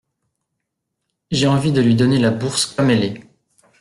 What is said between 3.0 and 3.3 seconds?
est.